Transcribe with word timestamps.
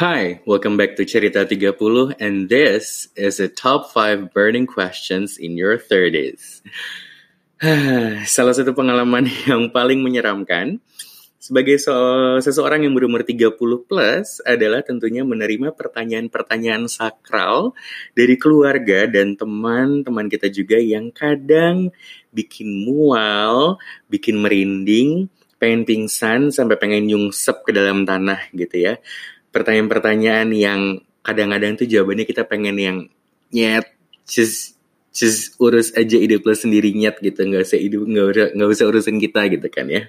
Hi, 0.00 0.40
welcome 0.48 0.80
back 0.80 0.96
to 0.96 1.04
Cerita 1.04 1.44
30 1.44 2.16
and 2.24 2.48
this 2.48 3.12
is 3.12 3.36
the 3.36 3.52
top 3.52 3.92
5 3.92 4.32
burning 4.32 4.64
questions 4.64 5.36
in 5.36 5.60
your 5.60 5.76
30s. 5.76 6.64
Salah 8.24 8.54
satu 8.56 8.72
pengalaman 8.72 9.28
yang 9.44 9.68
paling 9.68 10.00
menyeramkan 10.00 10.80
sebagai 11.36 11.76
so 11.76 11.92
seseorang 12.40 12.88
yang 12.88 12.96
berumur 12.96 13.28
30 13.28 13.52
plus 13.60 14.40
adalah 14.48 14.80
tentunya 14.80 15.20
menerima 15.20 15.76
pertanyaan-pertanyaan 15.76 16.88
sakral 16.88 17.76
dari 18.16 18.40
keluarga 18.40 19.04
dan 19.04 19.36
teman-teman 19.36 20.32
kita 20.32 20.48
juga 20.48 20.80
yang 20.80 21.12
kadang 21.12 21.92
bikin 22.32 22.88
mual, 22.88 23.76
bikin 24.08 24.40
merinding, 24.40 25.28
pengen 25.60 25.84
pingsan 25.84 26.48
sampai 26.48 26.80
pengen 26.80 27.04
nyungsep 27.04 27.68
ke 27.68 27.76
dalam 27.76 28.08
tanah 28.08 28.48
gitu 28.56 28.80
ya 28.80 28.96
pertanyaan-pertanyaan 29.50 30.48
yang 30.54 30.80
kadang-kadang 31.20 31.76
tuh 31.76 31.86
jawabannya 31.86 32.24
kita 32.24 32.48
pengen 32.48 32.76
yang 32.80 32.98
nyet 33.50 33.86
just 34.24 34.78
just 35.10 35.58
urus 35.58 35.90
aja 35.98 36.16
hidup 36.16 36.46
lo 36.46 36.54
sendiri 36.54 36.94
nyet 36.94 37.18
gitu. 37.18 37.42
Nggak 37.42 37.66
usah 37.66 37.78
hidup 37.78 38.02
nggak 38.06 38.26
usah 38.30 38.46
nggak 38.54 38.68
usah 38.70 38.86
urusin 38.86 39.18
kita 39.18 39.40
gitu 39.50 39.68
kan 39.68 39.86
ya. 39.90 40.02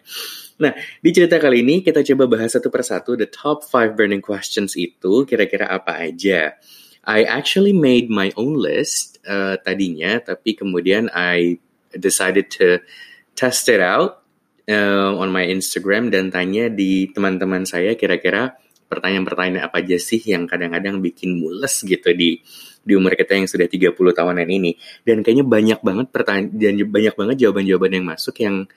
Nah 0.61 0.71
di 0.77 1.09
cerita 1.09 1.41
kali 1.41 1.65
ini 1.65 1.81
kita 1.81 2.05
coba 2.05 2.29
bahas 2.29 2.53
satu 2.53 2.69
persatu 2.69 3.17
the 3.17 3.27
top 3.27 3.65
five 3.65 3.97
burning 3.97 4.21
questions 4.21 4.77
itu 4.77 5.25
kira-kira 5.25 5.67
apa 5.67 6.05
aja. 6.05 6.55
I 7.01 7.25
actually 7.25 7.73
made 7.73 8.13
my 8.13 8.29
own 8.37 8.61
list 8.61 9.17
uh, 9.25 9.57
tadinya 9.57 10.21
tapi 10.21 10.53
kemudian 10.53 11.09
I 11.09 11.57
decided 11.97 12.53
to 12.61 12.85
test 13.33 13.65
it 13.73 13.81
out 13.81 14.21
uh, 14.69 15.11
on 15.17 15.33
my 15.33 15.49
Instagram 15.49 16.13
dan 16.13 16.29
tanya 16.29 16.69
di 16.69 17.09
teman-teman 17.09 17.65
saya 17.65 17.97
kira-kira 17.97 18.53
pertanyaan-pertanyaan 18.91 19.63
apa 19.63 19.79
aja 19.79 19.95
sih 19.95 20.19
yang 20.19 20.43
kadang-kadang 20.43 20.99
bikin 20.99 21.39
mules 21.39 21.79
gitu 21.87 22.11
di 22.11 22.43
di 22.81 22.93
umur 22.97 23.15
kita 23.15 23.39
yang 23.39 23.47
sudah 23.47 23.71
30 23.71 23.95
tahunan 23.95 24.47
ini. 24.51 24.75
Dan 25.07 25.23
kayaknya 25.23 25.45
banyak 25.47 25.79
banget 25.79 26.07
pertanyaan 26.11 26.51
dan 26.51 26.75
banyak 26.91 27.15
banget 27.15 27.35
jawaban-jawaban 27.47 27.91
yang 27.95 28.05
masuk 28.05 28.35
yang 28.43 28.67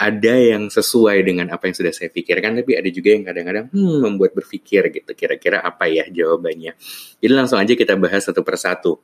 ada 0.00 0.32
yang 0.32 0.72
sesuai 0.72 1.20
dengan 1.20 1.52
apa 1.52 1.68
yang 1.68 1.76
sudah 1.76 1.92
saya 1.92 2.08
pikirkan, 2.08 2.56
tapi 2.56 2.72
ada 2.72 2.88
juga 2.88 3.12
yang 3.12 3.20
kadang-kadang 3.20 3.68
hmm, 3.68 3.98
membuat 4.00 4.32
berpikir 4.32 4.88
gitu, 4.88 5.12
kira-kira 5.12 5.60
apa 5.60 5.92
ya 5.92 6.08
jawabannya. 6.08 6.72
Jadi 7.20 7.32
langsung 7.36 7.60
aja 7.60 7.76
kita 7.76 8.00
bahas 8.00 8.24
satu 8.24 8.40
persatu. 8.40 8.96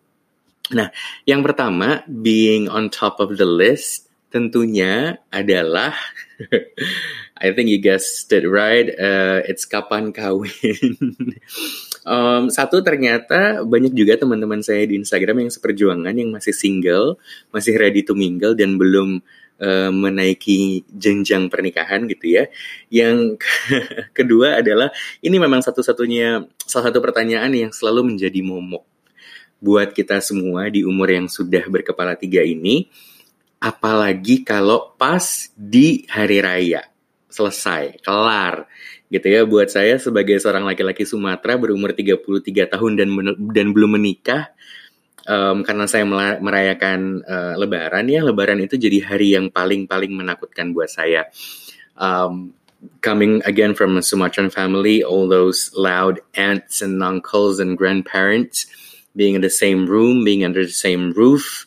Nah, 0.72 0.88
yang 1.28 1.44
pertama, 1.44 2.00
being 2.08 2.72
on 2.72 2.88
top 2.88 3.20
of 3.20 3.36
the 3.36 3.44
list, 3.44 4.08
tentunya 4.30 5.22
adalah 5.30 5.94
I 7.36 7.52
think 7.52 7.68
you 7.68 7.80
guessed 7.80 8.32
it 8.32 8.48
right. 8.48 8.88
Uh, 8.88 9.44
it's 9.44 9.68
kapan 9.68 10.12
kawin. 10.12 10.96
um, 12.08 12.48
satu 12.48 12.80
ternyata 12.80 13.60
banyak 13.64 13.92
juga 13.92 14.16
teman-teman 14.16 14.64
saya 14.64 14.88
di 14.88 14.96
Instagram 14.96 15.44
yang 15.44 15.52
seperjuangan 15.52 16.14
yang 16.16 16.32
masih 16.32 16.56
single, 16.56 17.20
masih 17.52 17.76
ready 17.76 18.00
to 18.00 18.16
mingle 18.16 18.56
dan 18.56 18.80
belum 18.80 19.20
uh, 19.60 19.92
menaiki 19.92 20.88
jenjang 20.88 21.52
pernikahan 21.52 22.08
gitu 22.08 22.40
ya. 22.40 22.44
Yang 22.88 23.40
kedua 24.16 24.60
adalah 24.64 24.88
ini 25.20 25.36
memang 25.36 25.60
satu-satunya 25.60 26.44
salah 26.64 26.88
satu 26.88 27.00
pertanyaan 27.04 27.52
yang 27.52 27.72
selalu 27.72 28.16
menjadi 28.16 28.40
momok 28.40 28.84
buat 29.56 29.96
kita 29.96 30.20
semua 30.20 30.68
di 30.68 30.84
umur 30.84 31.08
yang 31.08 31.26
sudah 31.28 31.64
berkepala 31.68 32.16
tiga 32.16 32.44
ini. 32.44 32.88
Apalagi 33.56 34.44
kalau 34.44 34.94
pas 35.00 35.48
di 35.56 36.04
hari 36.08 36.44
raya 36.44 36.84
selesai, 37.30 38.00
kelar. 38.00 38.64
Gitu 39.06 39.26
ya 39.28 39.46
buat 39.46 39.70
saya 39.70 40.00
sebagai 40.02 40.40
seorang 40.42 40.66
laki-laki 40.66 41.06
Sumatera 41.06 41.54
berumur 41.54 41.94
33 41.94 42.74
tahun 42.74 42.92
dan 42.98 43.08
dan 43.54 43.66
belum 43.70 43.94
menikah 44.00 44.50
um, 45.26 45.62
karena 45.66 45.84
saya 45.86 46.06
merayakan 46.40 47.22
uh, 47.26 47.54
lebaran 47.58 48.06
ya, 48.08 48.22
lebaran 48.22 48.62
itu 48.62 48.78
jadi 48.78 49.02
hari 49.04 49.34
yang 49.34 49.50
paling-paling 49.50 50.14
menakutkan 50.14 50.72
buat 50.72 50.88
saya. 50.88 51.28
Um, 51.98 52.54
coming 53.02 53.42
again 53.44 53.74
from 53.74 53.98
a 53.98 54.02
Sumatran 54.02 54.48
family, 54.50 55.02
all 55.02 55.26
those 55.26 55.74
loud 55.74 56.22
aunts 56.38 56.80
and 56.80 57.02
uncles 57.02 57.58
and 57.58 57.74
grandparents 57.74 58.66
being 59.16 59.34
in 59.34 59.42
the 59.42 59.52
same 59.52 59.88
room, 59.88 60.22
being 60.22 60.44
under 60.44 60.62
the 60.62 60.76
same 60.76 61.12
roof, 61.12 61.66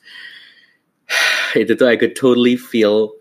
itu 1.61 1.73
tuh 1.73 1.89
I 1.89 1.97
could 1.97 2.15
totally 2.15 2.55
feel 2.55 3.17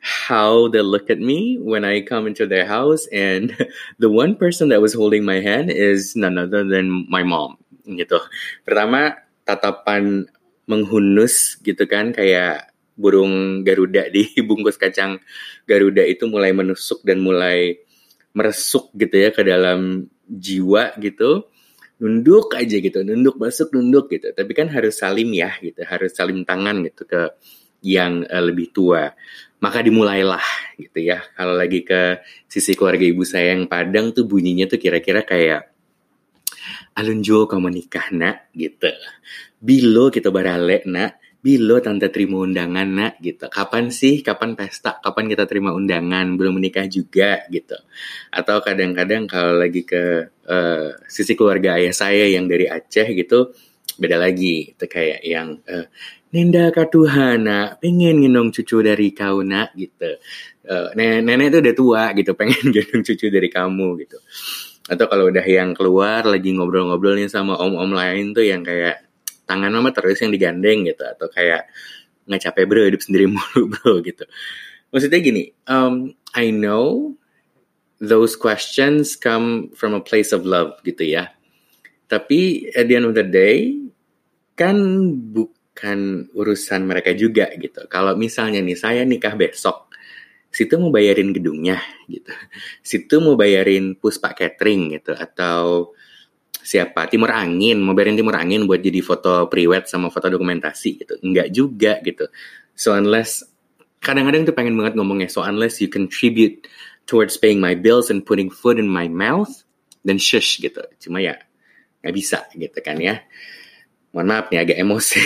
how 0.00 0.68
they 0.68 0.80
look 0.80 1.10
at 1.10 1.20
me 1.20 1.58
when 1.60 1.84
I 1.84 2.00
come 2.00 2.26
into 2.26 2.46
their 2.46 2.64
house. 2.64 3.06
And 3.12 3.52
the 4.02 4.10
one 4.10 4.36
person 4.36 4.68
that 4.70 4.80
was 4.80 4.94
holding 4.94 5.24
my 5.24 5.40
hand 5.40 5.70
is 5.70 6.16
none 6.16 6.38
other 6.38 6.64
than 6.64 7.06
my 7.08 7.22
mom. 7.22 7.60
Gitu. 7.84 8.20
Pertama 8.64 9.16
tatapan 9.48 10.28
menghunus 10.68 11.56
gitu 11.64 11.88
kan 11.88 12.12
kayak 12.12 12.68
burung 12.98 13.64
garuda 13.64 14.12
di 14.12 14.28
bungkus 14.48 14.76
kacang 14.76 15.16
garuda 15.64 16.04
itu 16.04 16.28
mulai 16.28 16.52
menusuk 16.52 17.00
dan 17.06 17.24
mulai 17.24 17.80
meresuk 18.36 18.92
gitu 18.92 19.16
ya 19.16 19.30
ke 19.32 19.40
dalam 19.46 20.10
jiwa 20.28 20.92
gitu 21.00 21.48
nunduk 21.98 22.54
aja 22.54 22.76
gitu 22.78 23.02
nunduk 23.02 23.36
masuk 23.42 23.74
nunduk 23.74 24.10
gitu 24.10 24.30
tapi 24.30 24.52
kan 24.54 24.70
harus 24.70 24.98
salim 24.98 25.30
ya 25.34 25.50
gitu 25.58 25.82
harus 25.82 26.14
salim 26.14 26.46
tangan 26.46 26.86
gitu 26.86 27.04
ke 27.06 27.34
yang 27.82 28.26
uh, 28.26 28.42
lebih 28.42 28.70
tua 28.74 29.14
maka 29.58 29.82
dimulailah 29.82 30.42
gitu 30.78 30.98
ya. 31.02 31.22
Kalau 31.34 31.58
lagi 31.58 31.82
ke 31.82 32.22
sisi 32.46 32.78
keluarga 32.78 33.02
ibu 33.02 33.26
saya 33.26 33.54
yang 33.58 33.66
Padang 33.66 34.14
tuh 34.14 34.24
bunyinya 34.26 34.70
tuh 34.70 34.78
kira-kira 34.78 35.26
kayak 35.26 35.74
Alunjo 36.94 37.46
kamu 37.46 37.70
nikah 37.70 38.10
nak 38.14 38.50
gitu. 38.54 38.90
Bilo 39.58 40.10
kita 40.10 40.30
barale 40.30 40.86
nak. 40.86 41.17
Bilo 41.38 41.78
tante 41.78 42.10
terima 42.10 42.42
undangan 42.42 42.88
nak 42.88 43.12
gitu. 43.22 43.46
Kapan 43.46 43.94
sih? 43.94 44.26
Kapan 44.26 44.58
pesta? 44.58 44.98
Kapan 44.98 45.30
kita 45.30 45.46
terima 45.46 45.70
undangan? 45.70 46.34
Belum 46.34 46.58
menikah 46.58 46.90
juga 46.90 47.46
gitu. 47.46 47.78
Atau 48.34 48.58
kadang-kadang 48.58 49.30
kalau 49.30 49.54
lagi 49.54 49.86
ke 49.86 50.34
uh, 50.50 50.98
sisi 51.06 51.38
keluarga 51.38 51.78
ayah 51.78 51.94
saya 51.94 52.26
yang 52.26 52.50
dari 52.50 52.66
Aceh 52.66 53.06
gitu, 53.14 53.54
beda 54.02 54.18
lagi. 54.18 54.74
Itu 54.74 54.90
kayak 54.90 55.22
yang 55.22 55.62
uh, 55.62 55.86
Nenda 56.28 56.68
Katuhana 56.68 57.80
pengen 57.80 58.20
gendong 58.20 58.52
cucu 58.52 58.84
dari 58.84 59.16
kau 59.16 59.40
nak 59.40 59.72
gitu. 59.72 60.20
Uh, 60.68 60.92
nenek, 60.92 61.24
nenek 61.24 61.46
itu 61.48 61.58
udah 61.64 61.74
tua 61.74 62.02
gitu 62.12 62.36
pengen 62.36 62.68
gendong 62.74 63.00
cucu 63.00 63.32
dari 63.32 63.48
kamu 63.48 63.88
gitu. 64.04 64.20
Atau 64.92 65.08
kalau 65.08 65.32
udah 65.32 65.44
yang 65.44 65.72
keluar 65.72 66.28
lagi 66.28 66.52
ngobrol-ngobrol 66.52 67.16
nih 67.16 67.32
sama 67.32 67.56
om-om 67.56 67.96
lain 67.96 68.36
tuh 68.36 68.44
yang 68.44 68.60
kayak 68.60 69.07
tangan 69.48 69.72
mama 69.72 69.90
terus 69.96 70.20
yang 70.20 70.28
digandeng 70.28 70.84
gitu 70.84 71.08
atau 71.08 71.32
kayak 71.32 71.72
nggak 72.28 72.44
capek 72.44 72.64
bro 72.68 72.84
hidup 72.84 73.00
sendiri 73.00 73.26
mulu 73.32 73.62
bro 73.72 74.04
gitu. 74.04 74.28
Maksudnya 74.92 75.20
gini, 75.24 75.48
um, 75.64 76.12
I 76.36 76.52
know 76.52 77.16
those 77.98 78.36
questions 78.36 79.16
come 79.16 79.72
from 79.72 79.96
a 79.96 80.04
place 80.04 80.36
of 80.36 80.44
love 80.44 80.76
gitu 80.84 81.08
ya. 81.08 81.32
Tapi 82.08 82.68
at 82.76 82.88
the 82.88 82.94
end 83.00 83.08
of 83.08 83.16
the 83.16 83.24
day 83.24 83.72
kan 84.56 84.76
bu 85.32 85.48
bukan 85.78 86.26
urusan 86.34 86.90
mereka 86.90 87.14
juga 87.14 87.54
gitu. 87.54 87.86
Kalau 87.86 88.18
misalnya 88.18 88.58
nih 88.58 88.74
saya 88.74 89.06
nikah 89.06 89.38
besok, 89.38 89.94
situ 90.50 90.74
mau 90.74 90.90
bayarin 90.90 91.30
gedungnya 91.30 91.78
gitu. 92.10 92.34
Situ 92.82 93.22
mau 93.22 93.38
bayarin 93.38 93.94
puspa 93.94 94.34
catering 94.34 94.98
gitu 94.98 95.14
atau 95.14 95.94
siapa 96.52 97.08
Timur 97.08 97.32
Angin 97.32 97.80
mau 97.80 97.96
bayarin 97.96 98.18
Timur 98.18 98.36
Angin 98.36 98.68
buat 98.68 98.82
jadi 98.84 99.00
foto 99.00 99.48
priwet 99.48 99.88
sama 99.88 100.12
foto 100.12 100.28
dokumentasi 100.28 100.90
gitu. 101.00 101.14
Enggak 101.24 101.48
juga 101.54 101.96
gitu. 102.04 102.28
So 102.76 102.92
unless 102.92 103.44
kadang-kadang 104.04 104.46
tuh 104.46 104.54
pengen 104.54 104.76
banget 104.78 104.94
ngomongnya 104.94 105.26
so 105.32 105.42
unless 105.42 105.82
you 105.82 105.90
contribute 105.90 106.68
towards 107.08 107.34
paying 107.40 107.58
my 107.58 107.74
bills 107.74 108.12
and 108.12 108.22
putting 108.22 108.52
food 108.52 108.78
in 108.78 108.86
my 108.86 109.08
mouth 109.08 109.50
then 110.04 110.20
shush 110.20 110.60
gitu. 110.60 110.84
Cuma 111.00 111.24
ya 111.24 111.40
nggak 112.04 112.14
bisa 112.14 112.46
gitu 112.54 112.78
kan 112.78 112.94
ya 113.02 113.18
mohon 114.14 114.30
maaf 114.30 114.48
nih 114.48 114.64
agak 114.64 114.78
emosi 114.80 115.20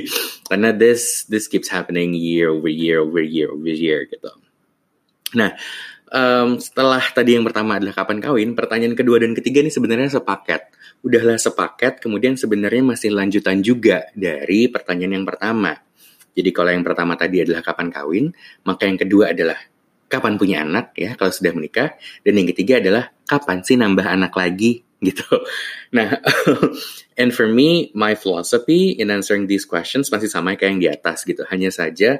karena 0.48 0.70
this 0.70 1.26
this 1.26 1.50
keeps 1.50 1.66
happening 1.66 2.14
year 2.14 2.52
over 2.52 2.70
year 2.70 3.02
over 3.02 3.18
year 3.18 3.50
over 3.50 3.72
year 3.72 4.06
gitu. 4.06 4.30
Nah, 5.36 5.52
um, 6.12 6.56
setelah 6.60 7.00
tadi 7.00 7.36
yang 7.36 7.44
pertama 7.44 7.76
adalah 7.76 7.94
kapan 7.94 8.18
kawin, 8.20 8.52
pertanyaan 8.52 8.96
kedua 8.96 9.20
dan 9.20 9.32
ketiga 9.36 9.64
ini 9.64 9.72
sebenarnya 9.72 10.20
sepaket. 10.20 10.72
Udahlah 11.04 11.38
sepaket, 11.38 12.02
kemudian 12.02 12.34
sebenarnya 12.34 12.82
masih 12.82 13.14
lanjutan 13.14 13.62
juga 13.62 14.08
dari 14.16 14.66
pertanyaan 14.68 15.22
yang 15.22 15.26
pertama. 15.28 15.72
Jadi 16.34 16.50
kalau 16.54 16.70
yang 16.70 16.84
pertama 16.86 17.18
tadi 17.18 17.42
adalah 17.42 17.62
kapan 17.66 17.88
kawin, 17.90 18.26
maka 18.62 18.86
yang 18.86 18.98
kedua 18.98 19.34
adalah 19.34 19.58
kapan 20.08 20.40
punya 20.40 20.64
anak 20.64 20.96
ya 20.96 21.14
kalau 21.14 21.30
sudah 21.30 21.52
menikah, 21.52 21.94
dan 22.24 22.32
yang 22.32 22.48
ketiga 22.48 22.80
adalah 22.80 23.12
kapan 23.28 23.60
sih 23.60 23.76
nambah 23.76 24.06
anak 24.06 24.32
lagi 24.32 24.82
gitu. 25.06 25.26
Nah, 25.94 26.18
and 27.20 27.30
for 27.30 27.46
me, 27.46 27.94
my 27.94 28.18
philosophy 28.18 28.98
in 28.98 29.14
answering 29.14 29.46
these 29.46 29.62
questions 29.62 30.10
masih 30.10 30.26
sama 30.26 30.58
kayak 30.58 30.70
yang 30.74 30.80
di 30.82 30.88
atas 30.90 31.22
gitu. 31.22 31.46
Hanya 31.46 31.70
saja 31.70 32.18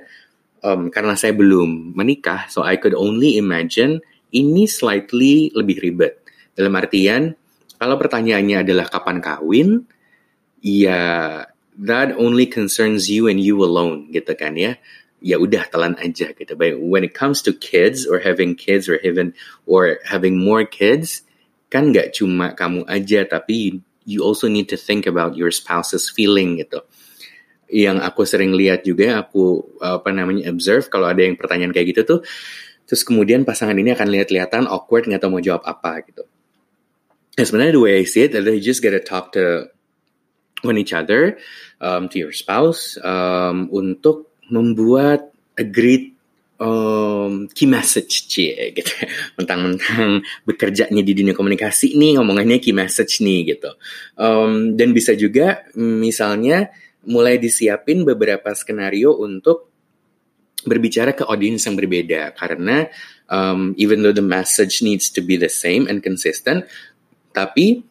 um, 0.64 0.88
karena 0.92 1.14
saya 1.18 1.34
belum 1.36 1.94
menikah, 1.94 2.46
so 2.50 2.64
I 2.64 2.78
could 2.78 2.94
only 2.94 3.36
imagine 3.36 4.02
ini 4.32 4.68
slightly 4.68 5.50
lebih 5.56 5.80
ribet. 5.80 6.20
Dalam 6.58 6.74
artian 6.74 7.38
Kalau 7.78 7.94
pertanyaannya 7.94 8.66
adalah 8.66 8.90
kapan 8.90 9.22
kawin, 9.22 9.86
ya 10.58 11.46
that 11.78 12.10
only 12.18 12.50
concerns 12.50 13.06
you 13.06 13.30
and 13.30 13.38
you 13.38 13.62
alone 13.62 14.10
gitu 14.10 14.34
kan 14.34 14.58
ya. 14.58 14.74
Ya 15.22 15.38
udah 15.38 15.70
telan 15.70 15.94
aja 15.98 16.34
gitu. 16.34 16.58
But 16.58 16.82
when 16.82 17.06
it 17.06 17.14
comes 17.14 17.38
to 17.46 17.54
kids 17.54 18.02
or 18.02 18.18
having 18.18 18.58
kids 18.58 18.90
or 18.90 18.98
having 18.98 19.34
or 19.62 20.02
having 20.02 20.42
more 20.42 20.66
kids, 20.66 21.22
kan 21.70 21.94
nggak 21.94 22.18
cuma 22.18 22.58
kamu 22.58 22.82
aja 22.90 23.22
tapi 23.30 23.78
you 24.02 24.26
also 24.26 24.50
need 24.50 24.66
to 24.66 24.78
think 24.78 25.06
about 25.06 25.38
your 25.38 25.54
spouse's 25.54 26.10
feeling 26.10 26.58
gitu. 26.58 26.82
Yang 27.68 27.98
aku 28.00 28.22
sering 28.24 28.56
lihat 28.56 28.84
juga 28.84 29.20
aku 29.20 29.76
apa 29.84 30.08
namanya 30.10 30.48
observe 30.48 30.88
kalau 30.88 31.08
ada 31.08 31.20
yang 31.20 31.36
pertanyaan 31.36 31.72
kayak 31.72 31.92
gitu 31.92 32.02
tuh 32.04 32.20
terus 32.88 33.04
kemudian 33.04 33.44
pasangan 33.44 33.76
ini 33.76 33.92
akan 33.92 34.08
lihat-lihatan 34.08 34.64
awkward 34.64 35.04
nggak 35.04 35.20
tahu 35.20 35.36
mau 35.36 35.44
jawab 35.44 35.60
apa 35.68 36.00
gitu. 36.08 36.24
Nah, 37.36 37.44
sebenarnya 37.44 37.76
the 37.76 37.82
way 37.84 37.94
I 38.00 38.08
see 38.08 38.24
it 38.24 38.32
adalah 38.32 38.56
you 38.56 38.64
just 38.64 38.80
gotta 38.80 38.98
talk 38.98 39.36
to 39.36 39.68
one 40.64 40.80
each 40.80 40.96
other, 40.96 41.36
um, 41.84 42.08
to 42.08 42.16
your 42.18 42.32
spouse, 42.32 42.96
um, 43.04 43.68
untuk 43.70 44.32
membuat 44.48 45.30
agreed 45.54 46.18
um, 46.58 47.46
key 47.54 47.66
message 47.66 48.26
cie 48.26 48.74
gitu 48.74 48.90
mentang-mentang 49.38 50.22
bekerjanya 50.44 51.02
di 51.02 51.12
dunia 51.14 51.34
komunikasi 51.34 51.94
nih 51.94 52.18
ngomongannya 52.18 52.58
key 52.58 52.74
message 52.74 53.22
nih 53.22 53.54
gitu 53.54 53.70
um, 54.18 54.74
dan 54.74 54.90
bisa 54.90 55.14
juga 55.14 55.66
misalnya 55.78 56.70
mulai 57.08 57.40
disiapin 57.40 58.04
beberapa 58.04 58.52
skenario 58.52 59.16
untuk 59.16 59.72
berbicara 60.62 61.16
ke 61.16 61.24
audiens 61.24 61.64
yang 61.64 61.78
berbeda 61.78 62.36
karena 62.36 62.92
um, 63.32 63.72
even 63.80 64.04
though 64.04 64.14
the 64.14 64.24
message 64.24 64.84
needs 64.84 65.08
to 65.08 65.24
be 65.24 65.40
the 65.40 65.48
same 65.48 65.88
and 65.88 66.04
consistent 66.04 66.68
tapi 67.32 67.82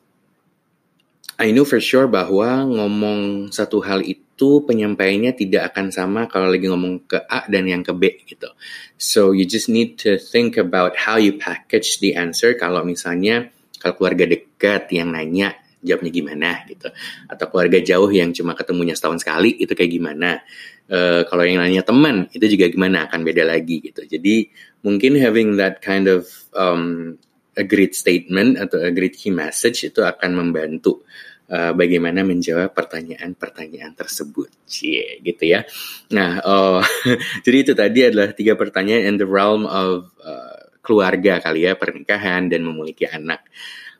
I 1.37 1.53
know 1.53 1.69
for 1.69 1.77
sure 1.77 2.09
bahwa 2.09 2.65
ngomong 2.65 3.53
satu 3.53 3.85
hal 3.85 4.01
itu 4.01 4.65
penyampaiannya 4.65 5.37
tidak 5.37 5.69
akan 5.73 5.93
sama 5.93 6.25
kalau 6.25 6.49
lagi 6.49 6.65
ngomong 6.65 7.05
ke 7.05 7.21
A 7.29 7.45
dan 7.45 7.69
yang 7.69 7.85
ke 7.85 7.93
B 7.93 8.25
gitu. 8.25 8.49
So 8.97 9.37
you 9.37 9.45
just 9.45 9.69
need 9.69 10.01
to 10.01 10.17
think 10.17 10.57
about 10.57 10.97
how 10.97 11.21
you 11.21 11.37
package 11.37 12.01
the 12.01 12.17
answer 12.17 12.57
kalau 12.57 12.81
misalnya 12.81 13.53
kalau 13.77 14.01
keluarga 14.01 14.25
dekat 14.25 14.89
yang 14.89 15.13
nanya 15.13 15.53
jawabnya 15.83 16.11
gimana 16.11 16.49
gitu. 16.65 16.89
Atau 17.29 17.45
keluarga 17.49 17.79
jauh 17.81 18.09
yang 18.09 18.33
cuma 18.33 18.57
ketemunya 18.57 18.97
setahun 18.97 19.21
sekali 19.21 19.55
itu 19.57 19.73
kayak 19.73 19.91
gimana. 19.91 20.41
Uh, 20.87 21.27
kalau 21.27 21.43
yang 21.43 21.59
nanya 21.59 21.83
teman 21.83 22.31
itu 22.31 22.47
juga 22.47 22.71
gimana 22.71 23.11
akan 23.11 23.21
beda 23.21 23.43
lagi 23.43 23.83
gitu. 23.83 24.07
Jadi 24.07 24.47
mungkin 24.87 25.19
having 25.19 25.59
that 25.59 25.83
kind 25.83 26.07
of 26.07 26.25
um, 26.55 27.17
a 27.57 27.65
great 27.65 27.97
statement 27.97 28.55
atau 28.55 28.79
a 28.79 28.93
great 28.93 29.17
key 29.17 29.33
message 29.33 29.83
itu 29.83 30.05
akan 30.05 30.37
membantu 30.37 31.03
uh, 31.51 31.73
bagaimana 31.73 32.21
menjawab 32.23 32.71
pertanyaan-pertanyaan 32.71 33.97
tersebut, 33.97 34.51
Cie, 34.67 35.19
gitu 35.23 35.43
ya. 35.43 35.65
Nah, 36.13 36.39
uh, 36.43 36.79
jadi 37.45 37.57
itu 37.67 37.73
tadi 37.73 37.99
adalah 38.07 38.31
tiga 38.31 38.53
pertanyaan 38.53 39.09
in 39.09 39.15
the 39.17 39.27
realm 39.27 39.65
of 39.65 40.11
uh, 40.21 40.71
keluarga 40.85 41.43
kali 41.43 41.67
ya, 41.67 41.75
pernikahan 41.75 42.47
dan 42.47 42.63
memiliki 42.63 43.09
anak. 43.09 43.43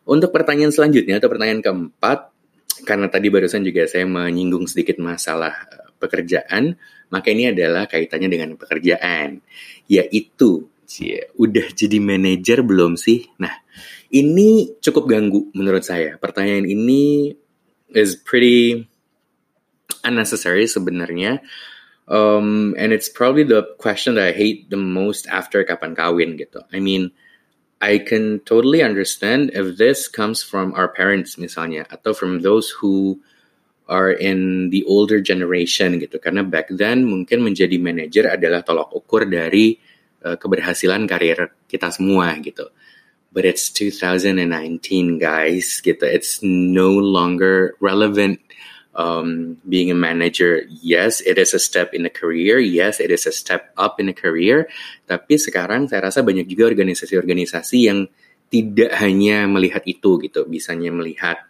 Untuk 0.07 0.31
pertanyaan 0.31 0.71
selanjutnya 0.71 1.19
atau 1.19 1.27
pertanyaan 1.27 1.59
keempat, 1.59 2.31
karena 2.87 3.11
tadi 3.11 3.27
barusan 3.27 3.67
juga 3.67 3.83
saya 3.85 4.07
menyinggung 4.07 4.63
sedikit 4.65 5.03
masalah 5.03 5.53
pekerjaan, 5.99 6.79
maka 7.11 7.27
ini 7.33 7.51
adalah 7.51 7.89
kaitannya 7.89 8.29
dengan 8.31 8.55
pekerjaan, 8.55 9.43
yaitu 9.91 10.71
Cie, 10.87 11.27
udah 11.35 11.67
jadi 11.75 11.99
manajer 11.99 12.63
belum 12.63 12.95
sih? 12.95 13.27
Nah, 13.43 13.51
ini 14.07 14.79
cukup 14.79 15.11
ganggu 15.11 15.51
menurut 15.51 15.83
saya. 15.83 16.15
Pertanyaan 16.15 16.63
ini 16.63 17.35
is 17.91 18.15
pretty 18.15 18.87
unnecessary 20.07 20.63
sebenarnya. 20.63 21.43
Um, 22.07 22.71
and 22.79 22.95
it's 22.95 23.11
probably 23.11 23.43
the 23.43 23.67
question 23.75 24.15
that 24.15 24.31
I 24.31 24.35
hate 24.35 24.71
the 24.71 24.79
most 24.79 25.27
after 25.27 25.59
kapan 25.67 25.91
kawin 25.91 26.39
gitu. 26.39 26.63
I 26.71 26.79
mean, 26.79 27.11
I 27.77 28.01
can 28.01 28.41
totally 28.41 28.81
understand 28.81 29.53
if 29.53 29.77
this 29.77 30.09
comes 30.09 30.41
from 30.41 30.73
our 30.73 30.89
parents 30.89 31.37
misalnya 31.37 31.85
atau 31.93 32.17
from 32.17 32.41
those 32.41 32.73
who 32.81 33.21
are 33.85 34.11
in 34.11 34.69
the 34.73 34.81
older 34.89 35.21
generation 35.21 36.01
gitu. 36.01 36.17
Karena 36.17 36.41
back 36.41 36.73
then 36.73 37.05
mungkin 37.05 37.45
menjadi 37.45 37.77
manager 37.77 38.27
adalah 38.27 38.65
tolok 38.65 38.97
ukur 38.97 39.29
dari 39.29 39.77
uh, 40.25 40.35
keberhasilan 40.35 41.05
karir 41.05 41.53
kita 41.69 41.93
semua 41.93 42.33
gitu. 42.41 42.67
But 43.29 43.45
it's 43.45 43.69
2019 43.69 45.21
guys 45.21 45.77
gitu. 45.85 46.01
It's 46.01 46.41
no 46.41 46.97
longer 46.97 47.77
relevant 47.77 48.41
um, 48.97 49.55
being 49.63 49.93
a 49.93 49.97
manager. 49.97 50.65
Yes, 50.67 51.21
it 51.21 51.37
is 51.37 51.53
a 51.53 51.61
step 51.61 51.93
in 51.93 52.03
a 52.03 52.11
career. 52.11 52.57
Yes, 52.57 52.99
it 52.99 53.13
is 53.13 53.29
a 53.29 53.31
step 53.31 53.71
up 53.77 54.01
in 54.01 54.09
a 54.09 54.15
career. 54.17 54.67
Tapi 55.05 55.37
sekarang 55.37 55.87
saya 55.87 56.09
rasa 56.09 56.25
banyak 56.25 56.49
juga 56.49 56.73
organisasi-organisasi 56.73 57.77
yang 57.85 58.09
tidak 58.49 58.91
hanya 58.97 59.45
melihat 59.45 59.85
itu 59.85 60.17
gitu, 60.23 60.47
bisanya 60.49 60.89
melihat 60.89 61.45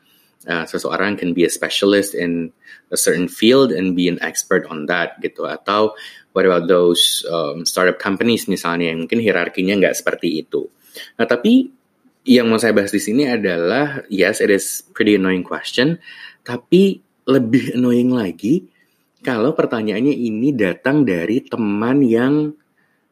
uh, 0.50 0.66
seseorang 0.68 1.16
can 1.16 1.32
be 1.32 1.46
a 1.46 1.52
specialist 1.52 2.18
in 2.18 2.52
a 2.92 2.98
certain 2.98 3.30
field 3.30 3.72
and 3.72 3.96
be 3.96 4.10
an 4.10 4.18
expert 4.20 4.66
on 4.68 4.90
that 4.90 5.16
gitu 5.22 5.46
atau 5.46 5.94
What 6.38 6.46
about 6.46 6.70
those 6.70 7.26
um, 7.26 7.66
startup 7.66 7.98
companies 7.98 8.46
misalnya 8.46 8.94
yang 8.94 9.02
mungkin 9.02 9.18
hierarkinya 9.18 9.74
nggak 9.74 9.98
seperti 9.98 10.46
itu. 10.46 10.70
Nah 11.18 11.26
tapi 11.26 11.74
yang 12.30 12.46
mau 12.46 12.62
saya 12.62 12.78
bahas 12.78 12.94
di 12.94 13.02
sini 13.02 13.26
adalah 13.26 14.06
yes 14.06 14.38
it 14.38 14.54
is 14.54 14.86
pretty 14.94 15.18
annoying 15.18 15.42
question, 15.42 15.98
tapi 16.46 17.02
lebih 17.27 17.75
annoying 17.75 18.15
lagi 18.15 18.71
kalau 19.19 19.51
pertanyaannya 19.51 20.15
ini 20.15 20.56
datang 20.56 21.03
dari 21.03 21.44
teman 21.44 22.00
yang 22.00 22.56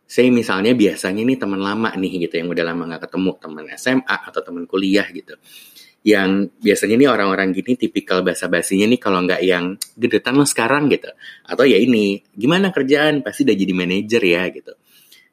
saya 0.06 0.30
misalnya 0.30 0.78
biasanya 0.78 1.26
ini 1.26 1.36
teman 1.36 1.58
lama 1.58 1.90
nih 1.98 2.30
gitu 2.30 2.38
yang 2.38 2.54
udah 2.54 2.62
lama 2.62 2.86
nggak 2.94 3.10
ketemu 3.10 3.32
teman 3.42 3.66
SMA 3.74 4.18
atau 4.30 4.42
teman 4.46 4.64
kuliah 4.70 5.10
gitu. 5.10 5.34
Yang 6.06 6.54
biasanya 6.62 6.96
nih 7.02 7.10
orang-orang 7.10 7.50
gini 7.50 7.74
tipikal 7.74 8.22
bahasa 8.22 8.46
basinya 8.46 8.86
nih 8.86 9.02
kalau 9.02 9.26
nggak 9.26 9.42
yang 9.42 9.74
gedetan 9.98 10.38
lo 10.38 10.46
sekarang 10.46 10.86
gitu. 10.94 11.10
Atau 11.50 11.66
ya 11.66 11.82
ini 11.82 12.22
gimana 12.38 12.70
kerjaan? 12.70 13.26
Pasti 13.26 13.42
udah 13.50 13.58
jadi 13.58 13.74
manajer 13.74 14.22
ya 14.22 14.44
gitu. 14.54 14.74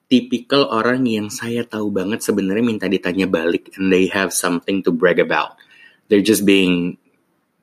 Tipikal 0.08 0.72
orang 0.72 1.04
yang 1.04 1.28
saya 1.28 1.68
tahu 1.68 1.92
banget 1.92 2.24
sebenarnya 2.24 2.64
minta 2.64 2.88
ditanya 2.88 3.28
balik 3.28 3.76
and 3.76 3.92
they 3.92 4.08
have 4.08 4.32
something 4.32 4.80
to 4.80 4.88
brag 4.88 5.20
about. 5.20 5.60
They're 6.08 6.24
just 6.24 6.48
being 6.48 6.96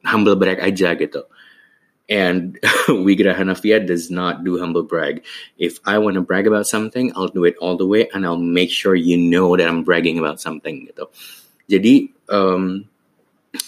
humble 0.10 0.36
brag 0.36 0.58
aja 0.60 0.98
gitu 0.98 1.30
and 2.10 2.58
Wigra 2.90 3.38
Hanafia 3.38 3.86
does 3.86 4.10
not 4.10 4.44
do 4.44 4.58
humble 4.58 4.84
brag. 4.84 5.24
If 5.62 5.80
I 5.86 6.02
want 6.02 6.18
to 6.18 6.26
brag 6.26 6.50
about 6.50 6.66
something, 6.66 7.14
I'll 7.16 7.30
do 7.30 7.46
it 7.46 7.56
all 7.62 7.78
the 7.78 7.86
way 7.86 8.10
and 8.12 8.26
I'll 8.26 8.42
make 8.42 8.74
sure 8.74 8.98
you 8.98 9.16
know 9.16 9.56
that 9.56 9.70
I'm 9.70 9.86
bragging 9.86 10.18
about 10.18 10.42
something 10.42 10.90
gitu. 10.90 11.06
Jadi 11.70 12.10
um, 12.34 12.90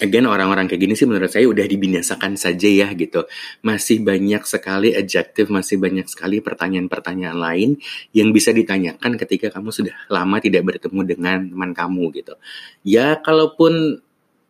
again 0.01 0.25
orang-orang 0.25 0.65
kayak 0.65 0.81
gini 0.81 0.93
sih 0.98 1.05
menurut 1.05 1.29
saya 1.29 1.45
udah 1.45 1.69
dibinasakan 1.69 2.33
saja 2.33 2.65
ya 2.65 2.89
gitu. 2.98 3.29
Masih 3.62 4.01
banyak 4.01 4.41
sekali 4.50 4.98
adjektif, 4.98 5.53
masih 5.53 5.77
banyak 5.77 6.10
sekali 6.10 6.41
pertanyaan-pertanyaan 6.41 7.38
lain 7.38 7.77
yang 8.17 8.33
bisa 8.33 8.50
ditanyakan 8.50 9.21
ketika 9.21 9.53
kamu 9.53 9.69
sudah 9.69 9.93
lama 10.10 10.41
tidak 10.41 10.65
bertemu 10.65 11.01
dengan 11.05 11.38
teman 11.45 11.71
kamu 11.77 12.10
gitu. 12.17 12.33
Ya 12.81 13.21
kalaupun 13.21 14.01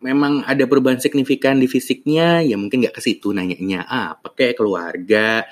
memang 0.02 0.42
ada 0.44 0.66
perubahan 0.66 0.98
signifikan 0.98 1.62
di 1.62 1.70
fisiknya, 1.70 2.42
ya 2.42 2.58
mungkin 2.58 2.82
nggak 2.82 2.98
ke 2.98 3.02
situ 3.02 3.32
nanyanya. 3.32 3.86
Ah, 3.86 4.18
pakai 4.18 4.58
keluarga, 4.58 5.46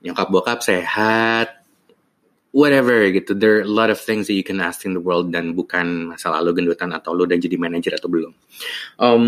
nyokap 0.00 0.28
bokap 0.30 0.58
sehat, 0.62 1.58
whatever 2.54 3.06
gitu. 3.10 3.34
There 3.34 3.60
are 3.60 3.66
a 3.66 3.70
lot 3.70 3.90
of 3.90 3.98
things 3.98 4.30
that 4.30 4.38
you 4.38 4.46
can 4.46 4.62
ask 4.62 4.86
in 4.86 4.94
the 4.94 5.02
world 5.02 5.34
dan 5.34 5.52
bukan 5.52 6.14
masalah 6.14 6.40
lo 6.40 6.54
gendutan 6.54 6.94
atau 6.94 7.12
lo 7.12 7.26
udah 7.26 7.36
jadi 7.36 7.58
manajer 7.58 7.98
atau 7.98 8.08
belum. 8.08 8.32
Um, 8.98 9.24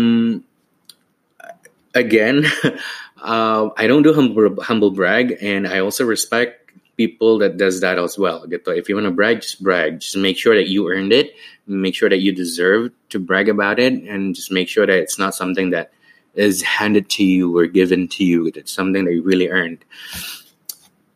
again, 1.93 2.47
uh, 3.21 3.69
I 3.75 3.85
don't 3.85 4.03
do 4.03 4.15
humble, 4.15 4.55
humble 4.63 4.91
brag, 4.91 5.37
and 5.43 5.67
I 5.67 5.83
also 5.83 6.07
respect 6.07 6.60
people 7.01 7.41
that 7.41 7.57
does 7.57 7.81
that 7.81 7.97
as 7.97 8.13
well. 8.13 8.45
Gitu. 8.45 8.69
If 8.77 8.85
you 8.85 8.93
want 8.93 9.09
to 9.09 9.15
brag, 9.15 9.41
just 9.41 9.57
brag. 9.65 10.05
Just 10.05 10.13
make 10.13 10.37
sure 10.37 10.53
that 10.53 10.69
you 10.69 10.85
earned 10.85 11.09
it. 11.09 11.33
Make 11.65 11.97
sure 11.97 12.13
that 12.13 12.21
you 12.21 12.29
deserve 12.29 12.93
to 13.09 13.17
brag 13.17 13.49
about 13.49 13.81
it, 13.81 13.97
and 14.05 14.37
just 14.37 14.53
make 14.53 14.69
sure 14.69 14.85
that 14.85 14.99
it's 15.01 15.17
not 15.17 15.33
something 15.33 15.73
that 15.73 15.89
is 16.37 16.61
handed 16.61 17.09
to 17.17 17.23
you 17.25 17.49
or 17.57 17.65
given 17.65 18.05
to 18.19 18.21
you. 18.21 18.51
It's 18.53 18.69
something 18.69 19.07
that 19.09 19.13
you 19.17 19.23
really 19.25 19.49
earned. 19.49 19.81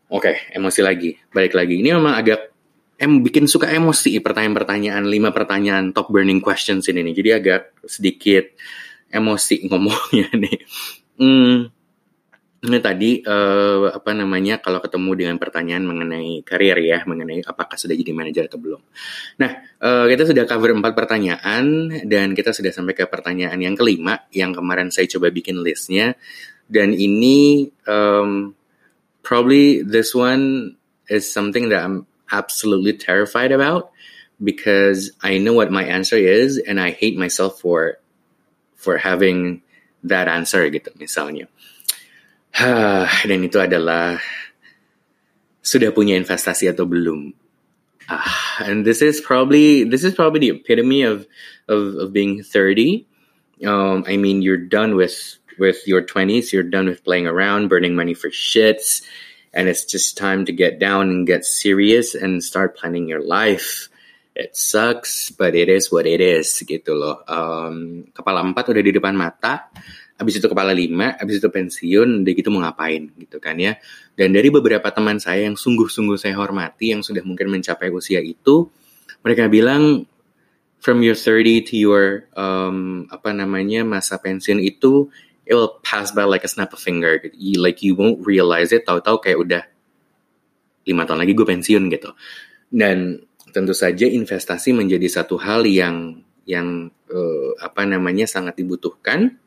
Oke, 0.10 0.32
okay, 0.32 0.36
emosi 0.56 0.82
lagi. 0.82 1.12
Balik 1.30 1.54
lagi. 1.54 1.82
Ini 1.82 1.92
memang 1.98 2.16
agak 2.16 2.56
em 2.96 3.20
bikin 3.20 3.52
suka 3.52 3.68
emosi 3.68 4.24
pertanyaan-pertanyaan 4.24 5.04
lima 5.04 5.36
pertanyaan 5.36 5.92
top 5.92 6.08
burning 6.08 6.40
questions 6.40 6.88
ini 6.88 7.04
nih. 7.12 7.14
Jadi 7.20 7.30
agak 7.36 7.62
sedikit 7.84 8.46
emosi 9.12 9.68
ngomongnya 9.68 10.30
nih. 10.32 10.58
Hmm. 11.20 11.75
Ini 12.66 12.82
tadi 12.82 13.22
uh, 13.22 13.94
apa 13.94 14.18
namanya 14.18 14.58
kalau 14.58 14.82
ketemu 14.82 15.12
dengan 15.14 15.38
pertanyaan 15.38 15.86
mengenai 15.86 16.42
karir 16.42 16.82
ya, 16.82 17.06
mengenai 17.06 17.46
apakah 17.46 17.78
sudah 17.78 17.94
jadi 17.94 18.10
manajer 18.10 18.50
atau 18.50 18.58
belum. 18.58 18.82
Nah, 19.38 19.52
uh, 19.86 20.10
kita 20.10 20.26
sudah 20.26 20.50
cover 20.50 20.74
empat 20.74 20.98
pertanyaan 20.98 21.94
dan 22.10 22.34
kita 22.34 22.58
sudah 22.58 22.74
sampai 22.74 22.98
ke 22.98 23.06
pertanyaan 23.06 23.62
yang 23.62 23.78
kelima 23.78 24.26
yang 24.34 24.50
kemarin 24.50 24.90
saya 24.90 25.06
coba 25.06 25.30
bikin 25.30 25.62
listnya 25.62 26.18
dan 26.66 26.98
ini 26.98 27.70
um, 27.86 28.58
probably 29.22 29.86
this 29.86 30.18
one 30.18 30.74
is 31.06 31.30
something 31.30 31.70
that 31.70 31.86
I'm 31.86 32.10
absolutely 32.32 32.98
terrified 32.98 33.54
about 33.54 33.94
because 34.42 35.14
I 35.22 35.38
know 35.38 35.54
what 35.54 35.70
my 35.70 35.86
answer 35.86 36.18
is 36.18 36.58
and 36.58 36.82
I 36.82 36.92
hate 36.92 37.18
myself 37.18 37.62
for 37.62 38.02
for 38.74 38.98
having 38.98 39.62
that 40.06 40.26
answer 40.26 40.66
gitu 40.70 40.90
misalnya. 40.98 41.46
Dan 42.56 43.40
itu 43.44 43.60
adalah 43.60 44.16
sudah 45.60 45.92
punya 45.92 46.16
investasi 46.16 46.72
atau 46.72 46.88
belum. 46.88 47.36
Uh, 48.06 48.62
and 48.62 48.86
this 48.86 49.02
is 49.02 49.18
probably 49.20 49.82
this 49.84 50.06
is 50.06 50.14
probably 50.14 50.40
the 50.40 50.54
epitome 50.62 51.02
of 51.02 51.26
of, 51.68 51.98
of 51.98 52.14
being 52.14 52.46
30. 52.46 53.04
Um, 53.66 54.06
I 54.06 54.16
mean, 54.16 54.46
you're 54.46 54.62
done 54.62 54.96
with 54.96 55.42
with 55.58 55.84
your 55.90 56.06
20s. 56.06 56.54
You're 56.54 56.68
done 56.68 56.86
with 56.86 57.04
playing 57.04 57.26
around, 57.28 57.68
burning 57.68 57.96
money 57.98 58.14
for 58.14 58.30
shits, 58.30 59.02
and 59.52 59.68
it's 59.68 59.84
just 59.84 60.16
time 60.16 60.46
to 60.46 60.54
get 60.54 60.78
down 60.78 61.10
and 61.10 61.28
get 61.28 61.44
serious 61.44 62.14
and 62.14 62.44
start 62.44 62.78
planning 62.78 63.10
your 63.10 63.24
life. 63.26 63.90
It 64.36 64.56
sucks, 64.56 65.32
but 65.32 65.56
it 65.56 65.72
is 65.72 65.90
what 65.92 66.06
it 66.06 66.20
is 66.20 66.52
gitu 66.68 66.92
loh. 66.92 67.24
Um, 67.26 68.12
kepala 68.12 68.44
empat 68.44 68.68
udah 68.68 68.84
di 68.84 68.92
depan 68.92 69.16
mata 69.16 69.72
habis 70.16 70.40
itu 70.40 70.48
kepala 70.48 70.72
lima, 70.72 71.20
habis 71.20 71.44
itu 71.44 71.48
pensiun, 71.52 72.24
udah 72.24 72.34
gitu 72.36 72.48
mau 72.52 72.64
ngapain 72.64 73.12
gitu 73.20 73.38
kan 73.44 73.60
ya. 73.60 73.76
Dan 74.16 74.32
dari 74.32 74.48
beberapa 74.48 74.88
teman 74.92 75.20
saya 75.20 75.44
yang 75.44 75.60
sungguh-sungguh 75.60 76.16
saya 76.16 76.40
hormati 76.40 76.96
yang 76.96 77.04
sudah 77.04 77.20
mungkin 77.28 77.52
mencapai 77.52 77.92
usia 77.92 78.24
itu, 78.24 78.72
mereka 79.28 79.52
bilang 79.52 80.08
from 80.80 81.04
your 81.04 81.18
30 81.18 81.68
to 81.68 81.76
your 81.76 82.32
um, 82.40 83.10
apa 83.12 83.36
namanya 83.36 83.84
masa 83.84 84.22
pensiun 84.22 84.62
itu 84.64 85.12
it 85.44 85.54
will 85.54 85.78
pass 85.84 86.16
by 86.16 86.24
like 86.24 86.48
a 86.48 86.52
snap 86.52 86.72
of 86.72 86.80
finger. 86.80 87.20
You, 87.36 87.60
like 87.60 87.84
you 87.84 87.94
won't 87.94 88.24
realize 88.24 88.72
it, 88.72 88.88
tahu-tahu 88.88 89.20
kayak 89.20 89.40
udah 89.40 89.64
lima 90.86 91.04
tahun 91.04 91.26
lagi 91.26 91.34
gue 91.36 91.48
pensiun 91.48 91.84
gitu. 91.92 92.16
Dan 92.72 93.20
tentu 93.52 93.76
saja 93.76 94.08
investasi 94.08 94.72
menjadi 94.72 95.08
satu 95.12 95.36
hal 95.40 95.68
yang 95.68 96.24
yang 96.46 96.94
uh, 97.10 97.52
apa 97.60 97.84
namanya 97.84 98.30
sangat 98.30 98.62
dibutuhkan 98.62 99.42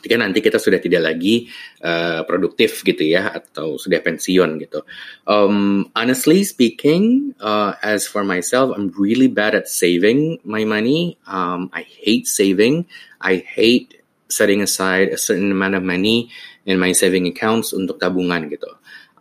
ketika 0.00 0.18
nanti 0.18 0.42
kita 0.42 0.58
sudah 0.58 0.82
tidak 0.82 1.14
lagi 1.14 1.46
uh, 1.80 2.26
produktif 2.26 2.82
gitu 2.82 3.02
ya 3.06 3.30
atau 3.30 3.78
sudah 3.78 4.02
pensiun 4.02 4.58
gitu. 4.60 4.82
Um, 5.24 5.88
honestly 5.94 6.42
speaking, 6.42 7.32
uh, 7.38 7.78
as 7.80 8.04
for 8.04 8.26
myself, 8.26 8.74
I'm 8.74 8.90
really 8.98 9.30
bad 9.30 9.54
at 9.54 9.70
saving 9.70 10.42
my 10.42 10.66
money. 10.66 11.16
Um, 11.24 11.70
I 11.70 11.86
hate 11.86 12.26
saving. 12.26 12.90
I 13.22 13.40
hate 13.40 14.02
setting 14.26 14.60
aside 14.60 15.14
a 15.14 15.20
certain 15.20 15.54
amount 15.54 15.78
of 15.78 15.86
money 15.86 16.32
in 16.66 16.80
my 16.80 16.90
saving 16.90 17.30
accounts 17.30 17.70
untuk 17.70 18.00
tabungan 18.00 18.50
gitu. 18.50 18.68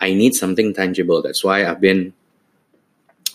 I 0.02 0.18
need 0.18 0.36
something 0.36 0.74
tangible. 0.74 1.22
That's 1.22 1.46
why 1.46 1.64
I've 1.64 1.80
been 1.80 2.12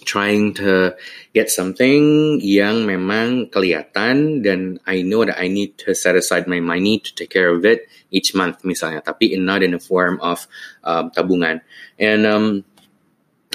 trying 0.08 0.56
to 0.56 0.96
get 1.36 1.52
something 1.52 2.40
yang 2.40 2.88
memang 2.88 3.52
kelihatan 3.52 4.40
dan 4.40 4.80
I 4.88 5.04
know 5.04 5.28
that 5.28 5.36
I 5.36 5.52
need 5.52 5.76
to 5.84 5.92
set 5.92 6.16
aside 6.16 6.48
my 6.48 6.64
money 6.64 6.96
to 6.96 7.10
take 7.12 7.28
care 7.28 7.52
of 7.52 7.68
it 7.68 7.84
each 8.08 8.32
month 8.32 8.64
misalnya, 8.64 9.04
tapi 9.04 9.36
in, 9.36 9.44
not 9.44 9.60
in 9.60 9.76
the 9.76 9.82
form 9.82 10.16
of 10.24 10.48
um, 10.80 11.12
tabungan. 11.12 11.60
And 12.00 12.24
um, 12.24 12.64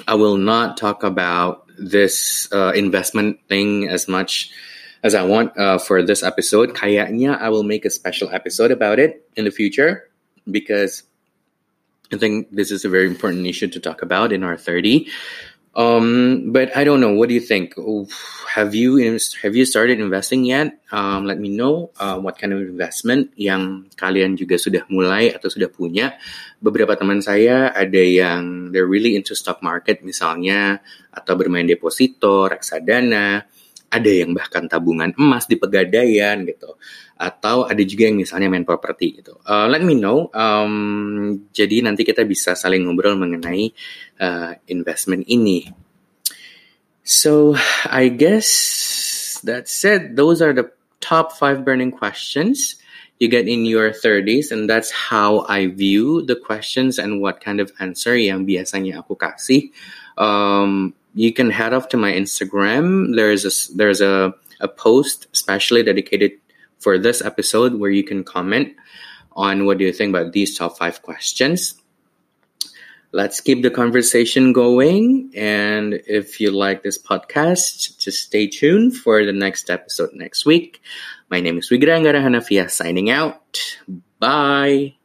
I 0.06 0.14
will 0.14 0.38
not 0.38 0.78
talk 0.78 1.02
about 1.02 1.66
this 1.74 2.46
uh, 2.54 2.78
investment 2.78 3.42
thing 3.50 3.90
as 3.90 4.06
much 4.06 4.54
as 5.02 5.18
I 5.18 5.26
want 5.26 5.58
uh, 5.58 5.82
for 5.82 6.06
this 6.06 6.22
episode. 6.22 6.78
Kayaknya 6.78 7.34
I 7.42 7.50
will 7.50 7.66
make 7.66 7.82
a 7.82 7.90
special 7.90 8.30
episode 8.30 8.70
about 8.70 9.02
it 9.02 9.26
in 9.34 9.50
the 9.50 9.52
future 9.52 10.06
because 10.46 11.02
I 12.14 12.18
think 12.18 12.54
this 12.54 12.70
is 12.70 12.86
a 12.86 12.90
very 12.90 13.08
important 13.08 13.46
issue 13.48 13.68
to 13.74 13.80
talk 13.80 14.06
about 14.06 14.32
in 14.32 14.44
our 14.44 14.56
30. 14.56 15.10
Um, 15.74 16.52
but 16.54 16.70
I 16.78 16.86
don't 16.86 17.02
know. 17.02 17.18
What 17.18 17.30
do 17.30 17.36
you 17.36 17.42
think? 17.42 17.74
Have 18.54 18.78
you 18.78 19.02
have 19.42 19.56
you 19.58 19.66
started 19.66 19.98
investing 19.98 20.46
yet? 20.46 20.78
Um, 20.94 21.26
let 21.26 21.42
me 21.42 21.50
know 21.50 21.90
uh, 21.98 22.22
what 22.22 22.38
kind 22.38 22.54
of 22.54 22.62
investment 22.62 23.34
yang 23.34 23.90
kalian 23.98 24.38
juga 24.38 24.62
sudah 24.62 24.86
mulai 24.94 25.34
atau 25.34 25.50
sudah 25.50 25.74
punya. 25.74 26.14
Beberapa 26.62 26.94
teman 26.94 27.26
saya 27.26 27.74
ada 27.74 27.98
yang 27.98 28.70
they're 28.70 28.86
really 28.86 29.18
into 29.18 29.34
stock 29.34 29.66
market 29.66 30.06
misalnya 30.06 30.86
atau 31.10 31.34
bermain 31.34 31.66
deposito, 31.66 32.46
reksadana. 32.46 33.50
Ada 33.94 34.26
yang 34.26 34.34
bahkan 34.34 34.66
tabungan 34.66 35.14
emas 35.14 35.46
di 35.46 35.62
pegadaian 35.62 36.42
gitu. 36.50 36.74
Atau 37.14 37.70
ada 37.70 37.78
juga 37.86 38.10
yang 38.10 38.18
misalnya 38.18 38.50
main 38.50 38.66
properti 38.66 39.22
gitu. 39.22 39.38
Uh, 39.46 39.70
let 39.70 39.86
me 39.86 39.94
know. 39.94 40.34
Um, 40.34 41.46
jadi 41.54 41.86
nanti 41.86 42.02
kita 42.02 42.26
bisa 42.26 42.58
saling 42.58 42.90
ngobrol 42.90 43.14
mengenai 43.14 43.70
uh, 44.18 44.58
investment 44.66 45.30
ini. 45.30 45.70
So 47.06 47.54
I 47.86 48.10
guess 48.10 49.38
that's 49.46 49.86
it. 49.86 50.18
Those 50.18 50.42
are 50.42 50.58
the 50.58 50.74
top 50.98 51.38
five 51.38 51.62
burning 51.62 51.94
questions 51.94 52.82
you 53.24 53.28
get 53.32 53.48
in 53.48 53.64
your 53.64 53.92
30s 53.92 54.52
and 54.52 54.68
that's 54.68 54.92
how 54.92 55.46
I 55.48 55.68
view 55.68 56.26
the 56.26 56.36
questions 56.36 57.00
and 57.00 57.22
what 57.22 57.40
kind 57.40 57.60
of 57.60 57.72
answer 57.80 58.16
yang 58.20 58.44
biasanya 58.44 59.00
aku 59.00 59.16
kasih. 59.16 59.70
Um, 60.20 60.92
you 61.14 61.34
can 61.34 61.50
head 61.50 61.74
off 61.74 61.90
to 61.90 61.98
my 61.98 62.12
Instagram. 62.12 63.16
There's 63.16 63.46
a 63.46 63.76
there's 63.76 64.02
a 64.02 64.34
a 64.60 64.68
post 64.68 65.28
specially 65.36 65.84
dedicated 65.84 66.32
for 66.80 66.98
this 66.98 67.22
episode 67.22 67.76
where 67.76 67.92
you 67.92 68.04
can 68.04 68.24
comment 68.24 68.76
on 69.34 69.66
what 69.66 69.78
do 69.78 69.84
you 69.84 69.94
think 69.94 70.10
about 70.10 70.32
these 70.32 70.58
top 70.58 70.78
five 70.78 71.02
questions. 71.02 71.76
Let's 73.12 73.42
keep 73.42 73.62
the 73.62 73.70
conversation 73.70 74.54
going. 74.54 75.32
And 75.36 76.02
if 76.08 76.40
you 76.40 76.50
like 76.50 76.82
this 76.82 76.98
podcast, 76.98 78.00
just 78.00 78.24
stay 78.24 78.48
tuned 78.48 78.98
for 78.98 79.24
the 79.24 79.34
next 79.34 79.70
episode 79.70 80.10
next 80.14 80.46
week. 80.46 80.82
My 81.30 81.40
name 81.40 81.60
is 81.60 81.70
Wigrangara 81.70 82.22
Hanafia 82.26 82.70
signing 82.72 83.12
out. 83.12 83.62
Bye. 84.18 84.96